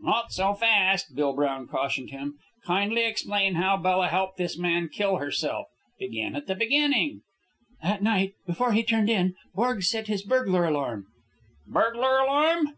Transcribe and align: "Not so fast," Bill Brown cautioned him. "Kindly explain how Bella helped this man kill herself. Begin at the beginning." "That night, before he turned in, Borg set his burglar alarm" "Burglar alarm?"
"Not 0.00 0.30
so 0.32 0.54
fast," 0.54 1.16
Bill 1.16 1.32
Brown 1.32 1.66
cautioned 1.66 2.10
him. 2.10 2.38
"Kindly 2.64 3.04
explain 3.04 3.56
how 3.56 3.76
Bella 3.76 4.06
helped 4.06 4.36
this 4.36 4.56
man 4.56 4.88
kill 4.88 5.16
herself. 5.16 5.66
Begin 5.98 6.36
at 6.36 6.46
the 6.46 6.54
beginning." 6.54 7.22
"That 7.82 8.00
night, 8.00 8.34
before 8.46 8.74
he 8.74 8.84
turned 8.84 9.10
in, 9.10 9.34
Borg 9.56 9.82
set 9.82 10.06
his 10.06 10.22
burglar 10.22 10.64
alarm" 10.66 11.06
"Burglar 11.66 12.18
alarm?" 12.20 12.76